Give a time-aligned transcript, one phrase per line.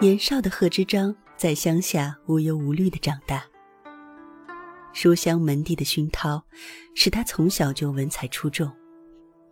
[0.00, 3.44] 年少的贺知章在乡下无忧无虑的长大，
[4.94, 6.42] 书香门第的熏陶
[6.94, 8.72] 使他从小就文采出众，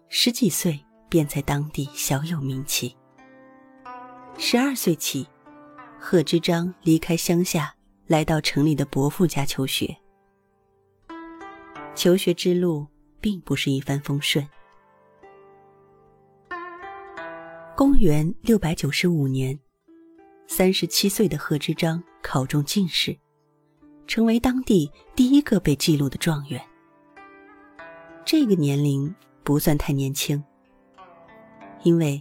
[0.08, 2.96] 十几岁便在当地小有名气。
[4.38, 5.28] 十二岁起，
[6.00, 7.74] 贺知章离开乡下，
[8.06, 9.94] 来到城里的伯父家求学。
[11.94, 12.86] 求学之路
[13.20, 14.48] 并不是一帆风顺。
[17.76, 19.60] 公元六百九十五年。
[20.50, 23.14] 三十七岁的贺知章考中进士，
[24.06, 26.58] 成为当地第一个被记录的状元。
[28.24, 30.42] 这个年龄不算太年轻，
[31.82, 32.20] 因为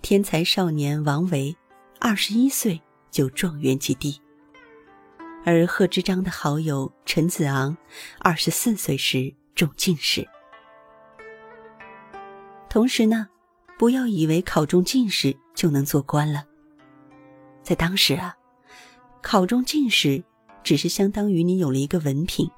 [0.00, 1.54] 天才少年王维
[1.98, 4.16] 二十一岁就状元及第，
[5.44, 7.76] 而贺知章的好友陈子昂
[8.20, 10.24] 二十四岁时中进士。
[12.70, 13.26] 同时呢，
[13.76, 16.44] 不要以为考中进士就能做官了。
[17.66, 18.32] 在当时啊，
[19.20, 20.22] 考中进士
[20.62, 22.48] 只是相当于你有了一个文凭，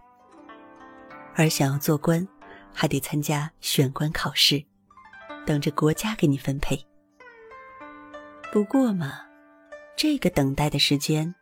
[1.34, 2.28] 而想要做官，
[2.74, 4.62] 还得参加选官考试，
[5.46, 6.78] 等着国家给你分配。
[8.52, 9.22] 不过嘛，
[9.96, 11.34] 这个等待的时间，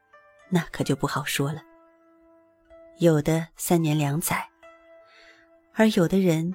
[0.49, 1.61] 那可就不好说了。
[2.99, 4.49] 有的三年两载，
[5.75, 6.55] 而有的人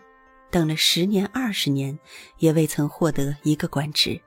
[0.49, 1.99] 等了十年二十年，
[2.37, 4.21] 也未曾获得一个官职。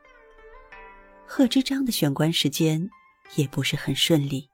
[1.26, 2.88] 贺知章的选官时间
[3.34, 4.48] 也不是很顺利。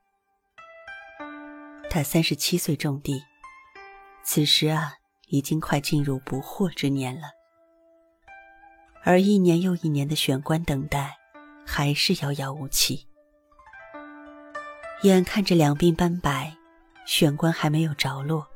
[1.91, 3.21] 他三十七岁中第，
[4.23, 4.95] 此时啊，
[5.27, 7.29] 已经快进入不惑之年了。
[9.03, 11.17] 而一年又一年的选官等待，
[11.67, 13.07] 还是遥遥无期。
[15.03, 16.57] 眼看着两鬓斑白，
[17.05, 18.47] 选官还没有着落，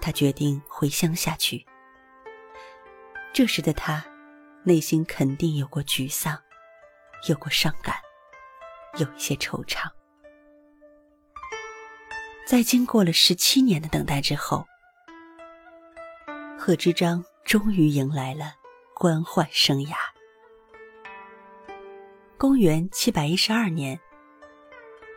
[0.00, 1.66] 他决定回乡下去。
[3.32, 4.04] 这时的他，
[4.64, 6.38] 内心肯定有过沮丧。
[7.28, 7.94] 有过伤感，
[8.98, 9.90] 有一些惆怅。
[12.46, 14.66] 在经过了十七年的等待之后，
[16.58, 18.54] 贺知章终于迎来了
[18.94, 19.92] 官宦生涯。
[22.38, 24.00] 公元七百一十二年，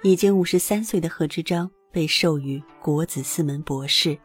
[0.03, 4.19] 已经五十三岁的贺知章被授予国子司门博士，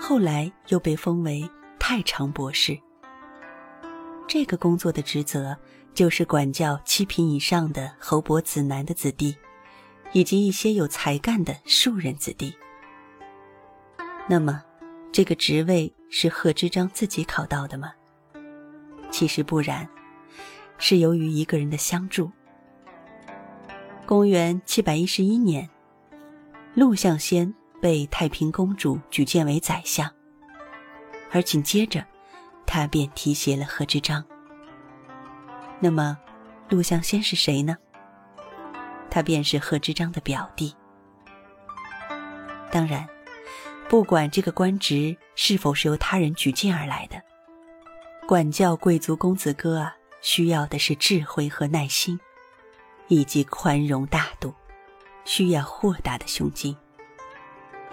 [0.00, 2.76] 后来又被封为太常博士。
[4.26, 5.56] 这个工作的职责。
[5.98, 9.36] 就是管教七品以上的侯伯子男的子弟，
[10.12, 12.54] 以及一些有才干的庶人子弟。
[14.28, 14.62] 那么，
[15.10, 17.90] 这个职位是贺知章自己考到的吗？
[19.10, 19.88] 其实不然，
[20.78, 22.30] 是由于一个人的相助。
[24.06, 25.68] 公元七百一十一年，
[26.74, 30.08] 陆象先被太平公主举荐为宰相，
[31.32, 32.06] 而紧接着，
[32.64, 34.24] 他便提携了贺知章。
[35.80, 36.18] 那么，
[36.68, 37.76] 陆象先是谁呢？
[39.10, 40.74] 他便是贺知章的表弟。
[42.70, 43.08] 当然，
[43.88, 47.22] 不管这个官职是否是由他人举荐而来的，
[48.26, 52.18] 管教贵族公子哥啊，需要的是智慧和耐心，
[53.06, 54.52] 以及宽容大度，
[55.24, 56.76] 需要豁达的胸襟。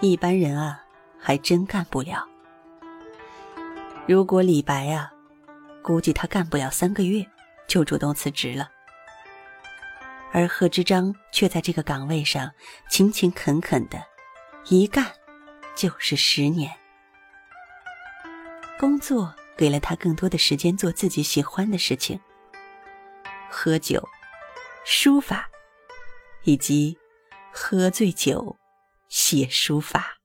[0.00, 0.82] 一般人啊，
[1.18, 2.26] 还真干不了。
[4.06, 5.10] 如果李白啊，
[5.82, 7.26] 估计他干不了三个月。
[7.66, 8.70] 就主动辞职了，
[10.32, 12.50] 而贺知章却在这个岗位上
[12.88, 14.02] 勤勤恳恳的，
[14.66, 15.12] 一干
[15.74, 16.72] 就是十年。
[18.78, 22.20] 工作给了他更多的时间做自己喜欢的事情，
[23.50, 24.06] 喝酒、
[24.84, 25.48] 书法，
[26.44, 26.96] 以及
[27.52, 28.56] 喝醉酒
[29.08, 30.15] 写书法。